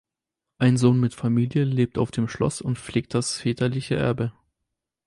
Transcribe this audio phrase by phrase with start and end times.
[0.57, 4.33] Ein Sohn mit Familie lebt auf dem Schloss und pflegt das väterliche Erbe.